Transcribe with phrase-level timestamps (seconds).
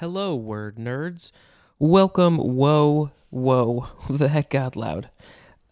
[0.00, 1.32] Hello, word nerds.
[1.80, 2.38] Welcome.
[2.38, 3.88] Whoa, whoa.
[4.08, 5.10] That got loud.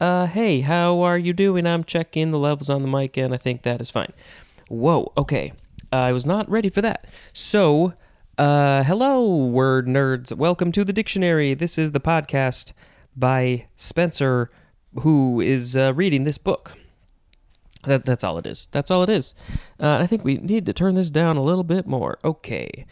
[0.00, 1.64] Uh, hey, how are you doing?
[1.64, 4.12] I'm checking the levels on the mic, and I think that is fine.
[4.68, 5.52] Whoa, okay.
[5.92, 7.06] I was not ready for that.
[7.32, 7.94] So,
[8.36, 10.36] uh, hello, word nerds.
[10.36, 11.54] Welcome to the dictionary.
[11.54, 12.72] This is the podcast
[13.14, 14.50] by Spencer,
[15.02, 16.76] who is uh, reading this book.
[17.84, 18.66] That, that's all it is.
[18.72, 19.36] That's all it is.
[19.78, 22.18] Uh, I think we need to turn this down a little bit more.
[22.24, 22.86] Okay.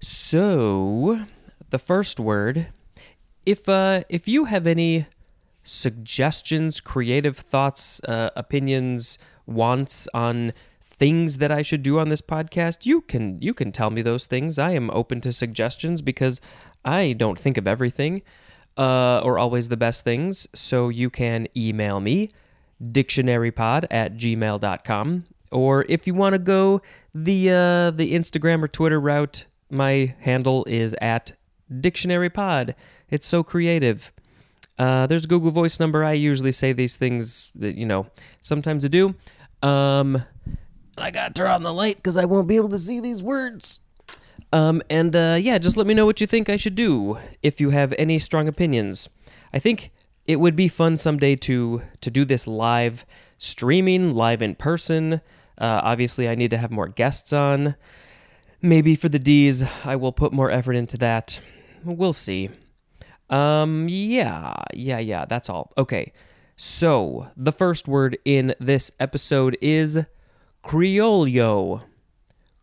[0.00, 1.26] So,
[1.70, 2.68] the first word,
[3.44, 5.06] if uh, if you have any
[5.64, 12.86] suggestions, creative thoughts, uh, opinions, wants on things that I should do on this podcast,
[12.86, 14.58] you can you can tell me those things.
[14.58, 16.40] I am open to suggestions because
[16.84, 18.22] I don't think of everything
[18.76, 20.48] uh, or always the best things.
[20.54, 22.30] So you can email me
[22.82, 26.80] dictionarypod at gmail.com or if you want to go
[27.14, 31.32] the uh, the Instagram or Twitter route, my handle is at
[31.70, 32.74] dictionarypod.
[33.10, 34.12] It's so creative.
[34.78, 36.04] Uh, there's a Google Voice number.
[36.04, 38.06] I usually say these things that you know
[38.40, 39.14] sometimes I do.
[39.62, 40.22] Um,
[40.96, 43.22] I got to turn on the light because I won't be able to see these
[43.22, 43.80] words.
[44.52, 47.60] Um, and uh, yeah, just let me know what you think I should do if
[47.60, 49.08] you have any strong opinions.
[49.52, 49.90] I think
[50.26, 53.04] it would be fun someday to to do this live
[53.36, 55.20] streaming, live in person.
[55.58, 57.74] Uh, obviously, I need to have more guests on.
[58.60, 61.40] Maybe for the D's, I will put more effort into that.
[61.84, 62.50] We'll see.
[63.30, 65.70] Um, yeah, yeah, yeah, that's all.
[65.78, 66.12] Okay,
[66.56, 70.00] so the first word in this episode is
[70.64, 71.82] Criollo.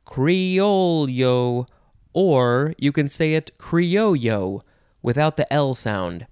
[0.05, 1.67] Criollo,
[2.13, 4.61] or you can say it Criollo
[5.01, 6.27] without the L sound.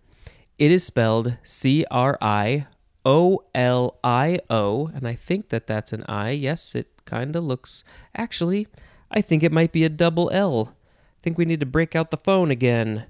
[0.59, 2.67] It is spelled C R I
[3.05, 6.31] O L I O, and I think that that's an I.
[6.31, 7.83] Yes, it kind of looks.
[8.15, 8.67] Actually,
[9.13, 10.73] I think it might be a double L.
[10.73, 13.05] I think we need to break out the phone again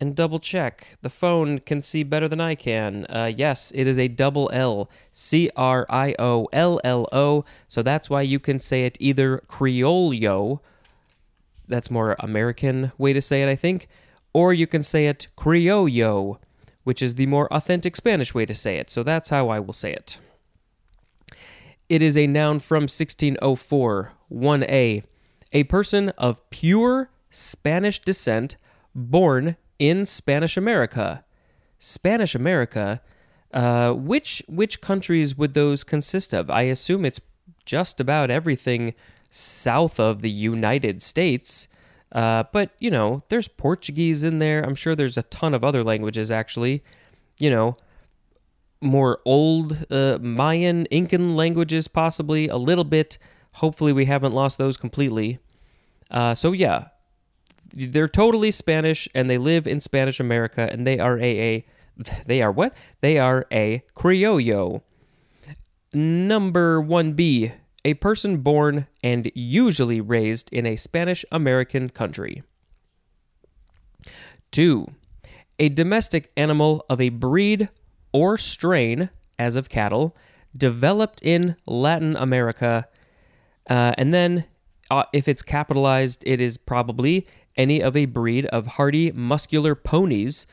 [0.00, 0.98] and double check.
[1.00, 3.06] The phone can see better than I can.
[3.06, 4.90] Uh, yes, it is a double L.
[5.12, 7.44] C R I O L L O.
[7.66, 10.60] So that's why you can say it either Criollo.
[11.66, 13.88] That's more American way to say it, I think.
[14.34, 16.38] Or you can say it Criollo,
[16.84, 18.90] which is the more authentic Spanish way to say it.
[18.90, 20.20] So that's how I will say it.
[21.88, 25.02] It is a noun from 1604, 1a.
[25.52, 28.56] A person of pure Spanish descent
[28.94, 31.24] born in Spanish America.
[31.78, 33.00] Spanish America,
[33.54, 36.50] uh, which which countries would those consist of?
[36.50, 37.20] I assume it's
[37.64, 38.94] just about everything
[39.30, 41.68] south of the United States.
[42.12, 44.62] Uh, but you know, there's Portuguese in there.
[44.62, 46.82] I'm sure there's a ton of other languages actually.
[47.38, 47.76] You know,
[48.80, 53.18] more old uh, Mayan, Incan languages, possibly a little bit.
[53.54, 55.38] Hopefully, we haven't lost those completely.
[56.10, 56.88] Uh, so yeah,
[57.72, 61.66] they're totally Spanish and they live in Spanish America and they are a, a
[62.26, 62.74] they are what?
[63.00, 64.82] They are a criollo.
[65.92, 67.52] Number 1B,
[67.84, 72.42] a person born and usually raised in a Spanish American country.
[74.52, 74.86] 2.
[75.58, 77.68] A domestic animal of a breed
[78.18, 80.16] or strain, as of cattle,
[80.56, 82.88] developed in Latin America.
[83.70, 84.44] Uh, and then,
[84.90, 87.24] uh, if it's capitalized, it is probably
[87.56, 90.48] any of a breed of hardy, muscular ponies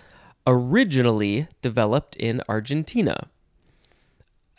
[0.45, 3.29] originally developed in Argentina.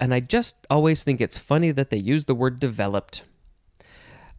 [0.00, 3.22] And I just always think it's funny that they use the word developed.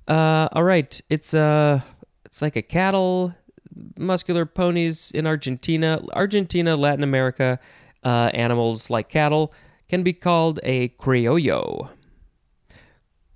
[0.09, 1.79] Uh, all right, it's uh,
[2.25, 3.33] it's like a cattle,
[3.97, 7.59] muscular ponies in Argentina, Argentina, Latin America.
[8.07, 9.51] Uh, animals like cattle
[9.89, 11.89] can be called a criollo.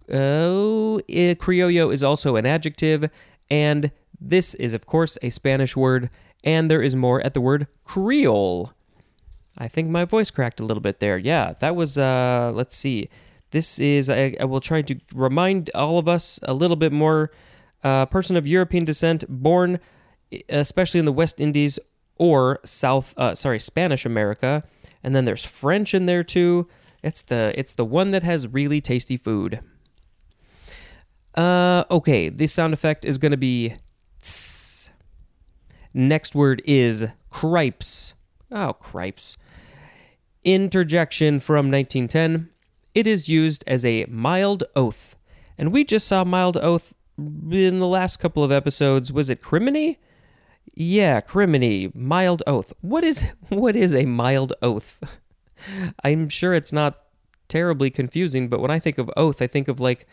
[0.10, 3.10] Oh, criollo is also an adjective,
[3.50, 6.10] and this is, of course, a Spanish word,
[6.42, 8.72] and there is more at the word Creole.
[9.58, 11.18] I think my voice cracked a little bit there.
[11.18, 13.10] Yeah, that was, uh, let's see.
[13.50, 17.30] This is, I, I will try to remind all of us a little bit more.
[17.84, 19.80] Uh, person of European descent, born
[20.50, 21.80] especially in the West Indies
[22.22, 24.64] or South, uh, sorry, Spanish America.
[25.04, 26.68] And then there's French in there too.
[27.02, 29.60] It's the it's the one that has really tasty food.
[31.34, 33.74] Uh, okay, this sound effect is going to be
[34.22, 34.92] tss.
[35.96, 38.14] Next word is cripes.
[38.52, 39.36] Oh, cripes.
[40.44, 42.50] Interjection from 1910.
[42.94, 45.16] It is used as a mild oath.
[45.58, 49.12] And we just saw mild oath in the last couple of episodes.
[49.12, 49.98] Was it criminy?
[50.74, 52.74] Yeah, criminy, mild oath.
[52.82, 55.02] What is what is a mild oath?
[56.04, 57.04] I'm sure it's not
[57.48, 60.08] terribly confusing, but when I think of oath, I think of like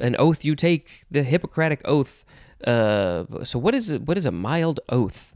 [0.00, 2.24] an oath you take, the Hippocratic oath,
[2.66, 3.92] Uh, so what is?
[3.98, 5.34] What is a mild oath?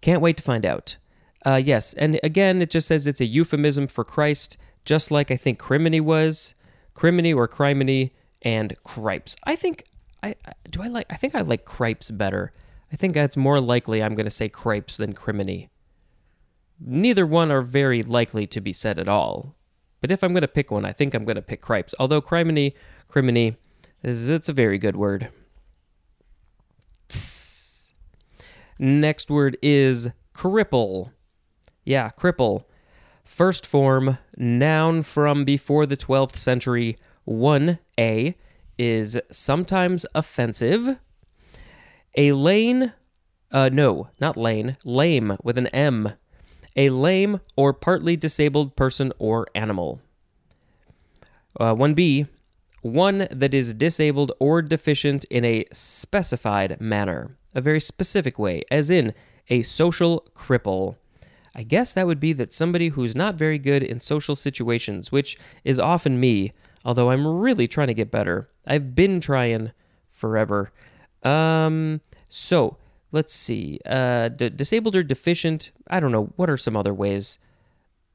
[0.00, 0.96] Can't wait to find out.
[1.44, 5.36] Uh, yes, and again, it just says it's a euphemism for Christ, just like I
[5.36, 6.54] think criminy was,
[6.94, 8.10] criminy or criminy,
[8.42, 9.36] and cripes.
[9.44, 9.84] I think
[10.22, 10.34] I
[10.68, 12.52] do I like I think I like cripes better.
[12.92, 15.68] I think that's more likely I'm going to say cripes than criminy.
[16.78, 19.56] Neither one are very likely to be said at all.
[20.00, 21.94] But if I'm going to pick one, I think I'm going to pick cripes.
[21.98, 22.74] Although criminy,
[23.10, 23.56] criminy,
[24.02, 25.30] is it's a very good word.
[28.78, 31.12] Next word is cripple.
[31.84, 32.64] Yeah, cripple.
[33.24, 36.98] First form, noun from before the 12th century.
[37.26, 38.34] 1a
[38.78, 40.98] is sometimes offensive.
[42.16, 42.92] A lane,
[43.52, 46.12] uh, no, not lane, lame with an M.
[46.74, 50.00] A lame or partly disabled person or animal.
[51.58, 52.28] Uh, 1b,
[52.82, 58.90] one that is disabled or deficient in a specified manner, a very specific way, as
[58.90, 59.12] in
[59.48, 60.96] a social cripple.
[61.54, 65.38] I guess that would be that somebody who's not very good in social situations, which
[65.64, 66.52] is often me,
[66.84, 68.48] although I'm really trying to get better.
[68.66, 69.72] I've been trying
[70.08, 70.70] forever.
[71.22, 72.76] Um, so
[73.12, 73.80] let's see.
[73.86, 75.72] Uh, d- disabled or deficient?
[75.88, 76.32] I don't know.
[76.36, 77.38] What are some other ways?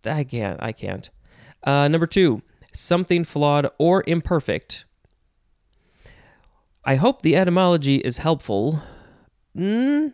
[0.05, 0.61] I can't.
[0.61, 1.09] I can't.
[1.63, 2.41] Uh, number two,
[2.73, 4.85] something flawed or imperfect.
[6.83, 8.81] I hope the etymology is helpful.
[9.55, 10.13] Mm,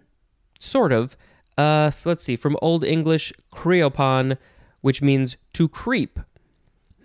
[0.59, 1.15] sort of.
[1.57, 2.35] Uh, let's see.
[2.35, 4.37] From Old English, creopan,
[4.81, 6.19] which means to creep.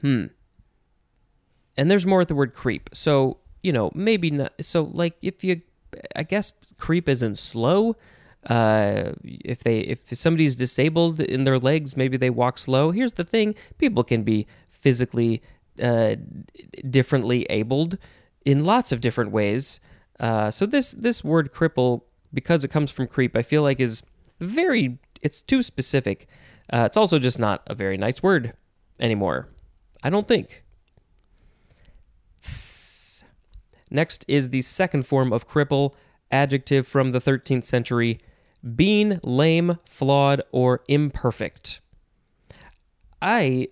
[0.01, 0.27] Hmm.
[1.77, 2.91] And there's more at the word creep.
[2.93, 4.53] So, you know, maybe not.
[4.61, 5.63] So, like, if you,
[6.17, 7.97] I guess creep isn't slow.
[8.47, 12.91] Uh, if they, if somebody's disabled in their legs, maybe they walk slow.
[12.91, 15.43] Here's the thing people can be physically
[15.81, 16.17] uh,
[16.91, 17.99] differently abled
[18.45, 19.81] in lots of different ways.
[20.19, 22.03] Uh, so this this word cripple,
[22.35, 24.03] because it comes from creep, I feel like is
[24.41, 26.27] very it's too specific.
[26.73, 28.55] Uh, it's also just not a very nice word
[28.99, 29.49] anymore.
[30.03, 30.65] I don't think.
[33.93, 35.93] Next is the second form of cripple,
[36.31, 38.21] adjective from the 13th century,
[38.75, 41.81] being lame, flawed, or imperfect.
[43.21, 43.69] I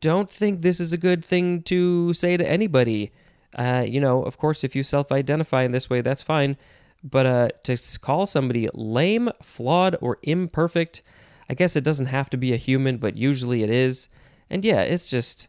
[0.00, 3.10] don't think this is a good thing to say to anybody.
[3.54, 6.56] Uh, you know, of course, if you self identify in this way, that's fine.
[7.02, 11.02] But uh, to call somebody lame, flawed, or imperfect,
[11.50, 14.08] I guess it doesn't have to be a human, but usually it is.
[14.48, 15.48] And yeah, it's just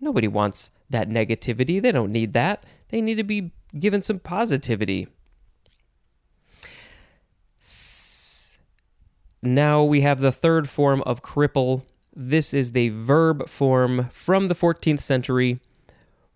[0.00, 1.80] nobody wants that negativity.
[1.80, 2.64] They don't need that.
[2.90, 5.08] They need to be given some positivity.
[9.42, 11.84] Now we have the third form of cripple.
[12.14, 15.60] This is the verb form from the 14th century.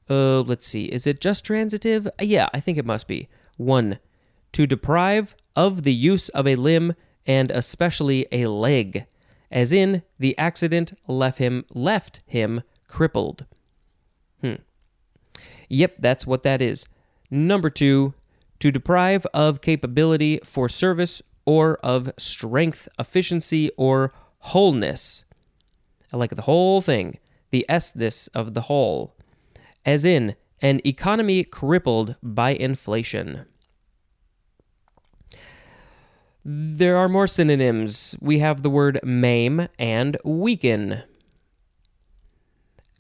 [0.09, 0.85] Uh, let's see.
[0.85, 2.09] Is it just transitive?
[2.21, 3.29] Yeah, I think it must be.
[3.57, 3.99] One,
[4.53, 6.95] to deprive of the use of a limb
[7.27, 9.07] and especially a leg,
[9.51, 13.47] as in the accident left him left him crippled.
[15.75, 16.87] Yep, that's what that is.
[17.31, 18.15] Number two,
[18.61, 25.25] to deprive of capability for service or of strength, efficiency, or wholeness.
[26.13, 27.19] I like the whole thing,
[27.51, 29.17] the S-ness of the whole,
[29.85, 33.47] as in an economy crippled by inflation.
[36.45, 38.17] There are more synonyms.
[38.21, 41.03] We have the word maim and weaken.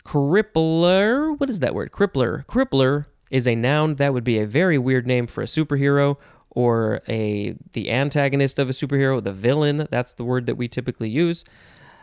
[0.06, 1.90] Crippler, what is that word?
[1.90, 2.44] Crippler.
[2.46, 6.16] Crippler is a noun that would be a very weird name for a superhero
[6.50, 9.88] or a the antagonist of a superhero, the villain.
[9.90, 11.44] That's the word that we typically use.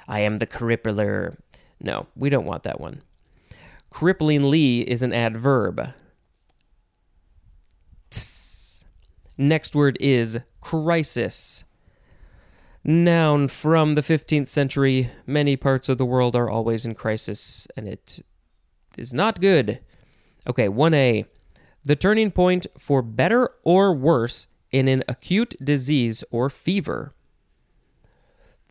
[0.08, 1.38] I am the crippler.
[1.79, 3.01] No, we don't want that one.
[3.91, 5.93] Cripplingly is an adverb.
[9.38, 11.63] Next word is crisis.
[12.83, 15.11] Noun from the 15th century.
[15.27, 18.21] Many parts of the world are always in crisis, and it
[18.97, 19.79] is not good.
[20.47, 21.25] Okay, 1a.
[21.83, 27.13] The turning point for better or worse in an acute disease or fever.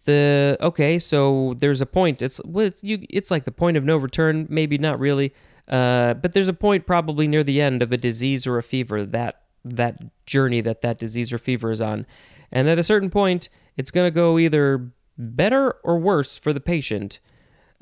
[0.05, 2.23] The okay, so there's a point.
[2.23, 3.07] It's with you.
[3.11, 4.47] It's like the point of no return.
[4.49, 5.35] Maybe not really,
[5.69, 9.05] uh, but there's a point probably near the end of a disease or a fever
[9.05, 12.07] that that journey that that disease or fever is on.
[12.51, 13.49] And at a certain point,
[13.81, 17.21] it's going to go either better or worse for the patient.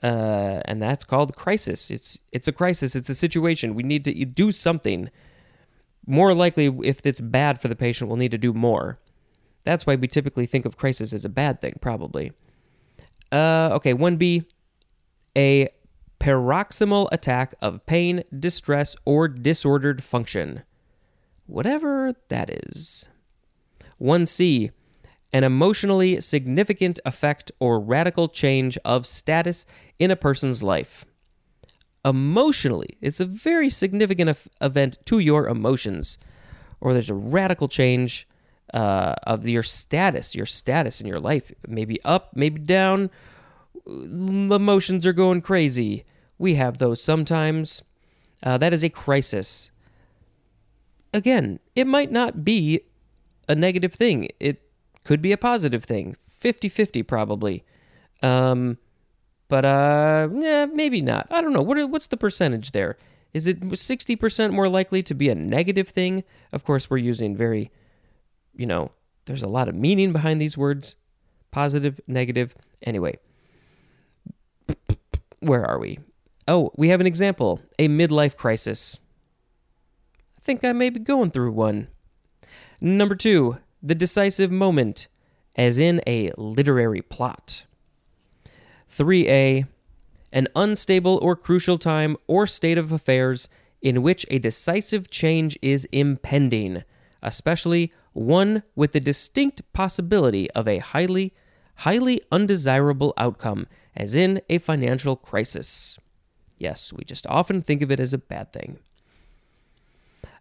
[0.01, 1.91] Uh, and that's called crisis.
[1.91, 2.95] It's it's a crisis.
[2.95, 3.75] It's a situation.
[3.75, 5.11] We need to do something.
[6.07, 8.99] More likely, if it's bad for the patient, we'll need to do more.
[9.65, 12.33] That's why we typically think of crisis as a bad thing, probably.
[13.33, 14.45] Uh, okay, 1B,
[15.37, 15.69] a
[16.19, 20.63] paroxysmal attack of pain, distress, or disordered function.
[21.47, 23.09] whatever that is.
[24.01, 24.71] 1C,
[25.33, 29.67] an emotionally significant effect or radical change of status
[29.99, 31.05] in a person's life.
[32.05, 36.17] Emotionally, it's a very significant f- event to your emotions,
[36.81, 38.27] or there's a radical change
[38.73, 41.53] uh, of your status, your status in your life.
[41.67, 43.11] Maybe up, maybe down.
[43.87, 46.05] Emotions are going crazy.
[46.39, 47.83] We have those sometimes.
[48.43, 49.71] Uh, that is a crisis.
[51.13, 52.83] Again, it might not be
[53.49, 54.29] a negative thing.
[54.39, 54.63] It
[55.09, 56.17] could be a positive thing.
[56.29, 57.65] 50 50 probably.
[58.23, 58.77] Um,
[59.49, 61.27] but uh, yeah, maybe not.
[61.31, 61.63] I don't know.
[61.63, 62.99] What what's the percentage there?
[63.33, 66.25] Is it 60% more likely to be a negative thing?
[66.53, 67.71] Of course, we're using very,
[68.55, 68.91] you know,
[69.25, 70.97] there's a lot of meaning behind these words
[71.51, 72.55] positive, negative.
[72.83, 73.19] Anyway,
[75.41, 76.01] where are we?
[76.47, 78.99] Oh, we have an example a midlife crisis.
[80.37, 81.89] I think I may be going through one.
[82.79, 85.09] Number two, the decisive moment,
[85.57, 87.65] as in a literary plot.
[88.91, 89.67] 3a,
[90.33, 93.49] an unstable or crucial time or state of affairs
[93.81, 96.83] in which a decisive change is impending,
[97.23, 101.33] especially one with the distinct possibility of a highly,
[101.77, 103.67] highly undesirable outcome,
[103.97, 105.99] as in a financial crisis.
[106.59, 108.79] Yes, we just often think of it as a bad thing.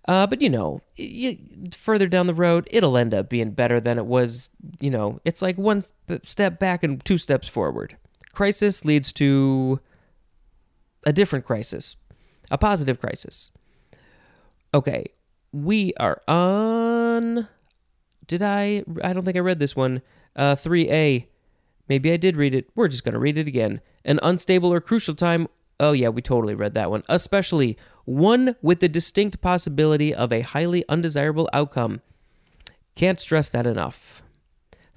[0.07, 1.37] Uh, but you know, you,
[1.75, 4.49] further down the road, it'll end up being better than it was.
[4.79, 5.83] You know, it's like one
[6.23, 7.97] step back and two steps forward.
[8.33, 9.79] Crisis leads to
[11.05, 11.97] a different crisis,
[12.49, 13.51] a positive crisis.
[14.73, 15.07] Okay,
[15.51, 17.47] we are on.
[18.27, 18.83] Did I?
[19.03, 20.01] I don't think I read this one.
[20.35, 21.25] Uh, 3A.
[21.89, 22.69] Maybe I did read it.
[22.75, 23.81] We're just going to read it again.
[24.05, 25.47] An unstable or crucial time.
[25.79, 27.03] Oh, yeah, we totally read that one.
[27.09, 31.99] Especially one with the distinct possibility of a highly undesirable outcome.
[32.95, 34.23] Can't stress that enough.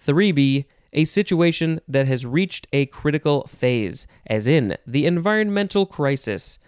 [0.07, 6.61] 3b, a situation that has reached a critical phase, as in the environmental crisis.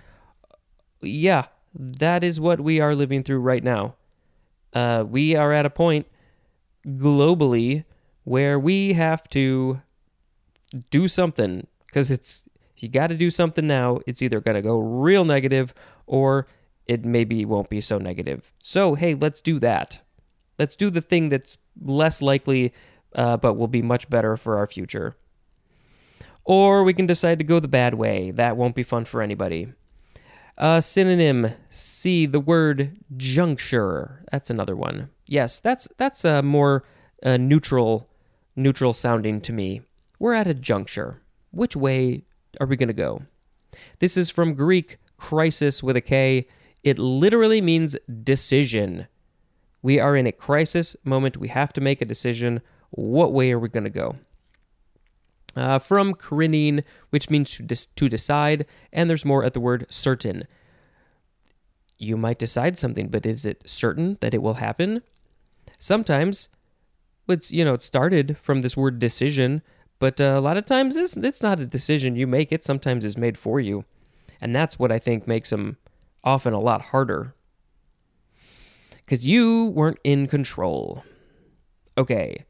[1.00, 3.94] Yeah, that is what we are living through right now.
[4.72, 6.08] Uh, we are at a point
[6.88, 7.84] globally
[8.24, 9.80] where we have to
[10.90, 12.48] do something because it's
[12.82, 14.00] you got to do something now.
[14.08, 15.72] It's either going to go real negative
[16.06, 16.46] or
[16.86, 18.52] it maybe won't be so negative.
[18.58, 20.00] So, hey, let's do that.
[20.58, 22.72] Let's do the thing that's less likely,
[23.14, 25.16] uh, but will be much better for our future.
[26.44, 28.30] Or we can decide to go the bad way.
[28.32, 29.72] That won't be fun for anybody.
[30.58, 34.24] Uh, synonym C, the word juncture.
[34.30, 35.08] That's another one.
[35.26, 36.84] Yes, that's that's a more
[37.22, 38.08] uh, neutral,
[38.54, 39.82] neutral sounding to me.
[40.18, 41.22] We're at a juncture.
[41.52, 42.24] Which way
[42.60, 43.22] are we going to go?
[43.98, 46.48] This is from Greek crisis with a K.
[46.82, 49.06] It literally means decision.
[49.80, 51.36] We are in a crisis moment.
[51.36, 52.60] We have to make a decision.
[52.90, 54.16] What way are we going to go?
[55.54, 59.86] Uh, from krinein, which means to, dis- to decide, and there's more at the word
[59.88, 60.48] certain.
[61.98, 65.02] You might decide something, but is it certain that it will happen?
[65.78, 66.48] Sometimes
[67.28, 69.62] it's you know it started from this word decision
[70.02, 73.04] but uh, a lot of times, it's, it's not a decision you make, it sometimes
[73.04, 73.84] is made for you.
[74.42, 75.76] And that's what I think makes them
[76.24, 77.34] often a lot harder.
[78.96, 81.04] Because you weren't in control.
[81.96, 82.44] Okay.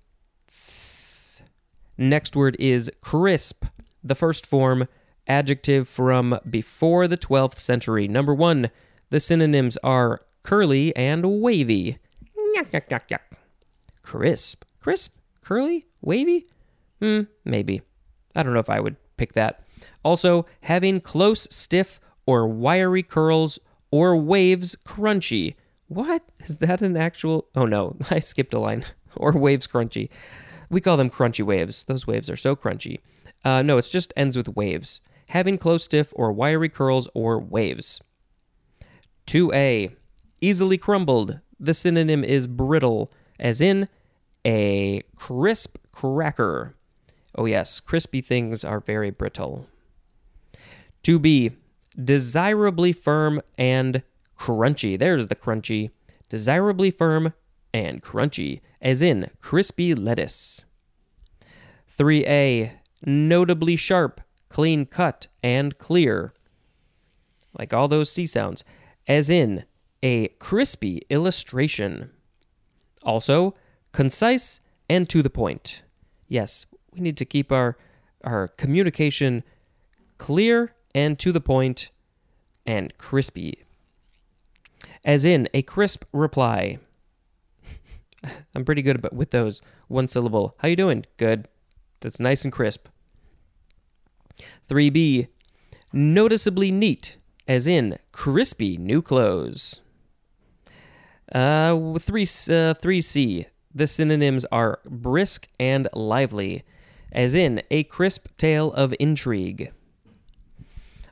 [1.98, 3.66] Next word is crisp,
[4.02, 4.88] the first form,
[5.28, 8.08] adjective from before the 12th century.
[8.08, 8.70] Number one,
[9.10, 11.98] the synonyms are curly and wavy.
[14.00, 14.64] Crisp.
[14.80, 15.18] Crisp?
[15.42, 15.84] Curly?
[16.00, 16.46] Wavy?
[17.00, 17.82] Hmm, maybe.
[18.34, 19.62] I don't know if I would pick that.
[20.04, 23.58] Also, having close, stiff, or wiry curls
[23.90, 25.54] or waves crunchy.
[25.88, 26.22] What?
[26.44, 27.46] Is that an actual.
[27.54, 28.84] Oh no, I skipped a line.
[29.16, 30.08] or waves crunchy.
[30.70, 31.84] We call them crunchy waves.
[31.84, 33.00] Those waves are so crunchy.
[33.44, 35.00] Uh, no, it just ends with waves.
[35.28, 38.00] Having close, stiff, or wiry curls or waves.
[39.26, 39.94] 2a.
[40.40, 41.40] Easily crumbled.
[41.60, 43.88] The synonym is brittle, as in
[44.44, 46.74] a crisp cracker.
[47.34, 49.68] Oh, yes, crispy things are very brittle.
[51.02, 51.54] 2b,
[52.02, 54.02] desirably firm and
[54.38, 54.98] crunchy.
[54.98, 55.90] There's the crunchy.
[56.28, 57.34] Desirably firm
[57.74, 60.62] and crunchy, as in crispy lettuce.
[61.98, 62.72] 3a,
[63.04, 66.32] notably sharp, clean cut, and clear.
[67.58, 68.64] Like all those C sounds,
[69.06, 69.64] as in
[70.02, 72.10] a crispy illustration.
[73.02, 73.54] Also,
[73.92, 75.82] concise and to the point.
[76.28, 77.76] Yes, we need to keep our
[78.24, 79.42] our communication
[80.16, 81.90] clear and to the point
[82.66, 83.64] and crispy.
[85.04, 86.78] as in a crisp reply.
[88.54, 90.54] I'm pretty good with those one syllable.
[90.58, 91.06] How you doing?
[91.16, 91.48] Good.
[92.00, 92.88] That's nice and crisp.
[94.68, 95.28] 3B,
[95.92, 99.80] noticeably neat, as in crispy new clothes.
[101.32, 106.64] Uh, 3, uh, 3C, the synonyms are brisk and lively,
[107.10, 109.72] as in a crisp tale of intrigue.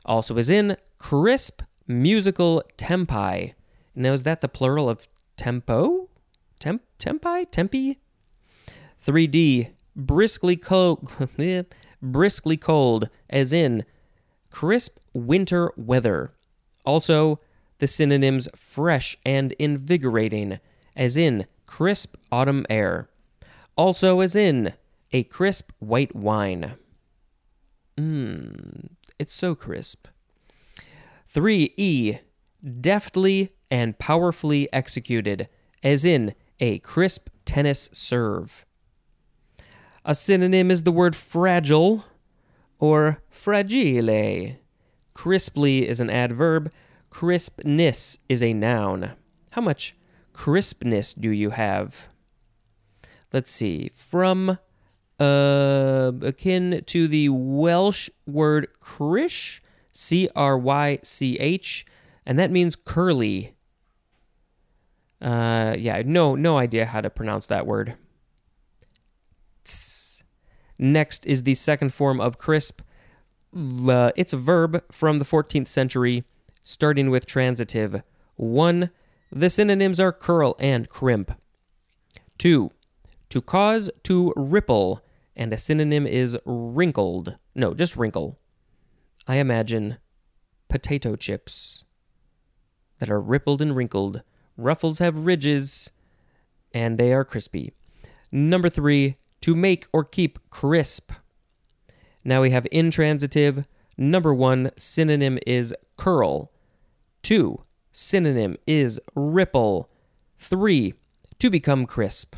[0.05, 3.53] Also, as in crisp musical tempi.
[3.95, 6.09] Now, is that the plural of tempo?
[6.59, 7.45] Temp, tempi?
[7.45, 7.99] Tempi?
[9.03, 11.09] 3D, briskly cold,
[12.01, 13.83] briskly cold, as in
[14.49, 16.31] crisp winter weather.
[16.85, 17.39] Also,
[17.79, 20.59] the synonyms fresh and invigorating,
[20.95, 23.09] as in crisp autumn air.
[23.75, 24.73] Also, as in
[25.11, 26.73] a crisp white wine.
[27.97, 28.89] Mmm,
[29.21, 30.07] it's so crisp.
[31.31, 32.19] 3E,
[32.81, 35.47] deftly and powerfully executed,
[35.83, 38.65] as in a crisp tennis serve.
[40.03, 42.03] A synonym is the word fragile
[42.79, 44.57] or fragile.
[45.13, 46.71] Crisply is an adverb,
[47.11, 49.11] crispness is a noun.
[49.51, 49.95] How much
[50.33, 52.07] crispness do you have?
[53.31, 53.91] Let's see.
[53.93, 54.57] From
[55.21, 59.61] uh, akin to the Welsh word crish,
[59.93, 61.85] C R Y C H,
[62.25, 63.53] and that means curly.
[65.21, 67.95] Uh, yeah, no, no idea how to pronounce that word.
[70.79, 72.81] Next is the second form of crisp.
[73.55, 76.23] Uh, it's a verb from the 14th century,
[76.63, 78.01] starting with transitive.
[78.35, 78.89] One,
[79.31, 81.39] the synonyms are curl and crimp.
[82.39, 82.71] Two,
[83.29, 85.03] to cause to ripple,
[85.41, 87.35] and a synonym is wrinkled.
[87.55, 88.37] No, just wrinkle.
[89.27, 89.97] I imagine
[90.69, 91.83] potato chips
[92.99, 94.21] that are rippled and wrinkled.
[94.55, 95.89] Ruffles have ridges,
[96.75, 97.73] and they are crispy.
[98.31, 101.11] Number three, to make or keep crisp.
[102.23, 103.65] Now we have intransitive.
[103.97, 106.51] Number one, synonym is curl.
[107.23, 109.89] Two, synonym is ripple.
[110.37, 110.93] Three,
[111.39, 112.35] to become crisp.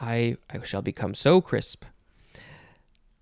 [0.00, 1.84] I, I shall become so crisp.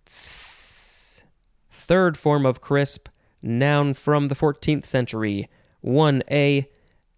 [0.06, 3.08] Third form of crisp,
[3.42, 5.48] noun from the 14th century.
[5.84, 6.66] 1a,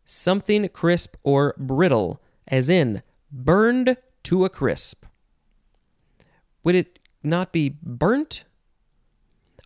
[0.05, 5.05] something crisp or brittle, as in burned to a crisp.
[6.63, 8.45] Would it not be burnt?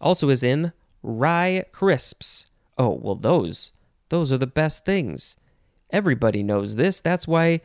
[0.01, 0.73] Also, as in
[1.03, 2.47] rye crisps.
[2.77, 3.73] Oh, well, those,
[4.09, 5.37] those are the best things.
[5.91, 7.01] Everybody knows this.
[7.01, 7.61] That's why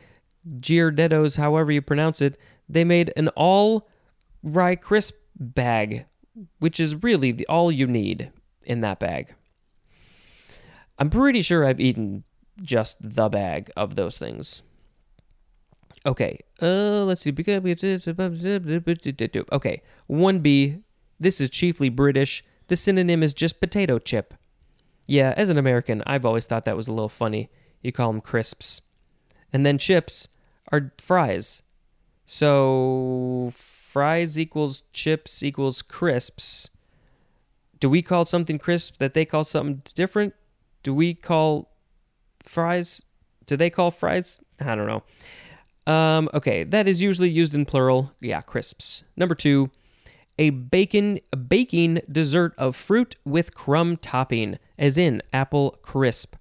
[0.60, 3.88] Gardetto's, however you pronounce it, they made an all
[4.42, 6.06] rye crisp bag,
[6.58, 8.30] which is really the, all you need
[8.64, 9.34] in that bag.
[10.98, 12.24] I'm pretty sure I've eaten
[12.62, 14.62] just the bag of those things.
[16.06, 17.30] Okay, uh, let's see.
[17.30, 17.60] Okay,
[20.10, 20.82] 1B.
[21.18, 22.44] This is chiefly British.
[22.66, 24.34] The synonym is just potato chip.
[25.06, 27.50] Yeah, as an American, I've always thought that was a little funny.
[27.82, 28.80] You call them crisps.
[29.52, 30.28] And then chips
[30.72, 31.62] are fries.
[32.26, 36.70] So fries equals chips equals crisps.
[37.80, 40.34] Do we call something crisp that they call something different?
[40.82, 41.70] Do we call
[42.42, 43.04] fries?
[43.46, 44.40] Do they call fries?
[44.60, 45.02] I don't know.
[45.92, 48.12] Um, okay, that is usually used in plural.
[48.20, 49.04] Yeah, crisps.
[49.16, 49.70] Number two,
[50.38, 56.36] a bacon a baking dessert of fruit with crumb topping, as in apple crisp.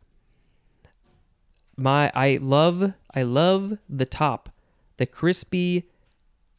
[1.75, 4.49] My I love I love the top,
[4.97, 5.89] the crispy,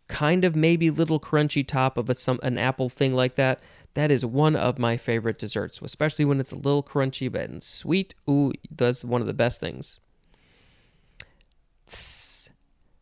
[0.09, 3.61] kind of maybe little crunchy top of a, some an apple thing like that.
[3.95, 7.63] That is one of my favorite desserts, especially when it's a little crunchy but and
[7.63, 8.15] sweet.
[8.29, 10.01] Ooh, that's one of the best things.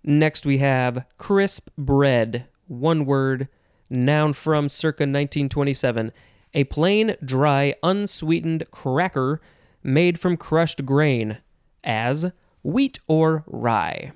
[0.05, 2.48] Next, we have crisp bread.
[2.66, 3.48] One word,
[3.88, 6.12] noun from circa 1927.
[6.55, 9.40] A plain, dry, unsweetened cracker
[9.83, 11.38] made from crushed grain,
[11.85, 12.31] as
[12.62, 14.12] wheat or rye.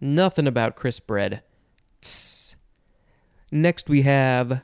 [0.00, 1.42] Nothing about crisp bread.
[2.00, 2.56] Tss.
[3.50, 4.62] Next, we have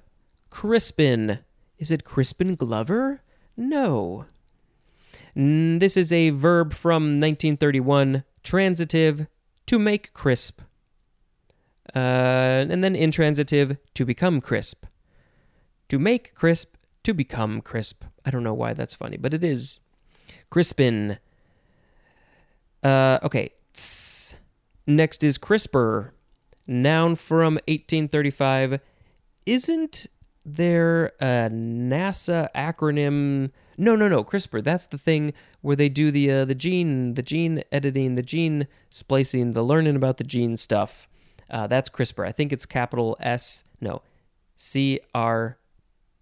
[0.51, 1.41] Crispen.
[1.79, 3.23] Is it Crispin Glover?
[3.57, 4.27] No.
[5.35, 9.29] This is a verb from 1931, transitive,
[9.67, 10.63] to make crisp.
[11.95, 14.85] Uh, and then intransitive, to become crisp.
[15.89, 18.05] To make crisp, to become crisp.
[18.25, 19.81] I don't know why that's funny, but it is.
[20.51, 21.19] Crispen.
[22.83, 23.51] Uh, okay.
[24.87, 26.15] Next is crisper,
[26.67, 28.81] noun from 1835.
[29.47, 30.07] Isn't
[30.45, 34.65] there a NASA acronym No, no, no, CRISPR.
[34.65, 38.67] That's the thing where they do the uh, the gene, the gene editing, the gene
[38.91, 41.07] splicing, the learning about the gene stuff.
[41.49, 42.27] Uh, that's CRISPR.
[42.27, 43.65] I think it's capital S.
[43.81, 44.03] No,
[44.57, 45.59] C R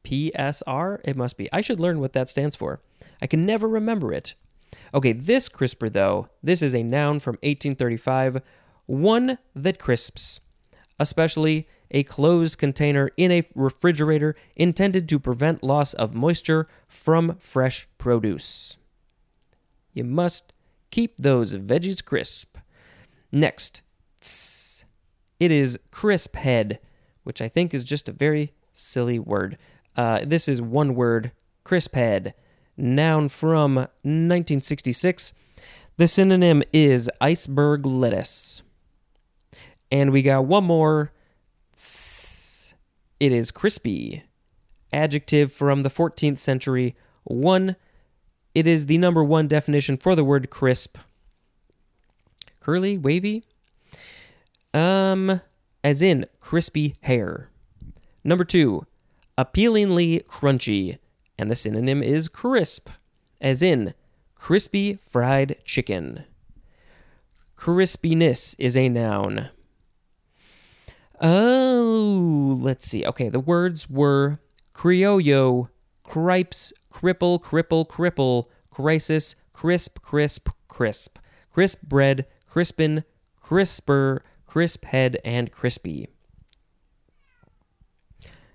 [0.03, 1.01] P S R.
[1.05, 1.49] It must be.
[1.53, 2.81] I should learn what that stands for.
[3.21, 4.35] I can never remember it.
[4.93, 8.43] Okay, this crisper though, this is a noun from 1835,
[8.87, 10.41] one that crisps,
[10.99, 17.89] especially a closed container in a refrigerator intended to prevent loss of moisture from fresh
[17.99, 18.77] produce.
[19.93, 20.53] You must
[20.91, 22.59] keep those veggies crisp.
[23.33, 23.83] Next,
[24.21, 24.85] tss,
[25.39, 26.81] it is crisp head,
[27.25, 29.59] which I think is just a very silly word.
[29.97, 31.33] Uh, this is one word,
[31.65, 32.35] crisp head,
[32.77, 35.33] noun from 1966.
[35.97, 38.63] The synonym is iceberg lettuce.
[39.91, 41.13] And we got one more
[43.21, 44.25] it is crispy.
[44.93, 46.95] Adjective from the 14th century.
[47.25, 47.77] One.
[48.55, 50.97] It is the number one definition for the word crisp.
[52.61, 53.45] Curly, wavy.
[54.73, 55.41] Um,
[55.85, 57.51] as in crispy hair.
[58.25, 58.87] Number two,
[59.39, 60.99] appealingly crunchy,
[61.39, 62.89] and the synonym is crisp,
[63.41, 63.95] as in
[64.35, 66.25] crispy fried chicken.
[67.57, 69.49] Crispiness is a noun.
[71.21, 73.05] Oh, let's see.
[73.07, 74.39] Okay, the words were
[74.75, 75.71] criollo,
[76.03, 81.19] cripes, cripple, cripple, cripple, crisis, crisp, crisp, crisp,
[81.51, 83.05] crisp bread, crispen,
[83.41, 86.09] crisper, crisp head, and crispy.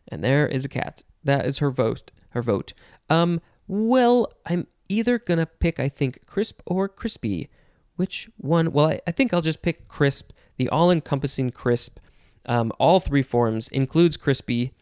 [0.08, 1.04] And there is a cat.
[1.24, 2.12] That is her vote.
[2.32, 2.74] Her vote.
[3.10, 3.42] Um.
[3.68, 7.50] Well, I'm either gonna pick, I think, crisp or crispy.
[7.96, 8.72] Which one?
[8.72, 12.00] Well, I, I think I'll just pick crisp, the all-encompassing crisp
[12.46, 14.74] um, all three forms includes crispy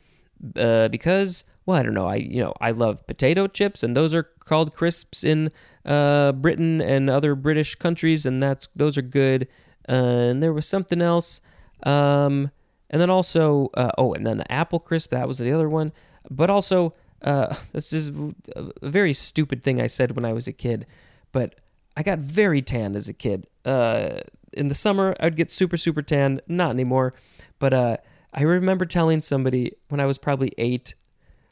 [0.55, 4.13] uh, because well I don't know I you know I love potato chips and those
[4.13, 5.51] are called crisps in
[5.85, 9.47] uh, Britain and other British countries and that's those are good.
[9.87, 11.41] Uh, and there was something else,
[11.81, 12.51] um,
[12.91, 15.91] and then also uh, oh and then the apple crisp that was the other one.
[16.29, 18.09] But also uh, this is
[18.55, 20.85] a very stupid thing I said when I was a kid,
[21.31, 21.55] but
[21.97, 23.47] I got very tan as a kid.
[23.65, 24.19] Uh,
[24.53, 26.41] in the summer, I'd get super super tan.
[26.47, 27.13] Not anymore.
[27.59, 27.97] But uh,
[28.33, 30.95] I remember telling somebody when I was probably eight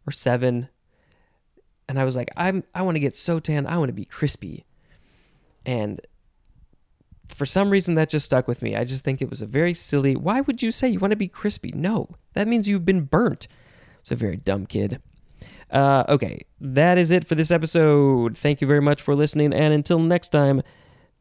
[0.08, 0.70] or seven,
[1.90, 4.06] and I was like, I'm I want to get so tan, I want to be
[4.06, 4.66] crispy.
[5.66, 6.00] And
[7.34, 8.76] for some reason that just stuck with me.
[8.76, 10.16] I just think it was a very silly.
[10.16, 11.74] Why would you say you want to be crispy?
[11.76, 13.48] No, that means you've been burnt.
[14.00, 15.02] It's a very dumb kid.
[15.70, 18.38] Uh, okay, that is it for this episode.
[18.38, 20.62] Thank you very much for listening, and until next time,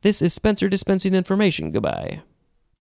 [0.02, 1.72] this is Spencer dispensing information.
[1.72, 2.22] Goodbye.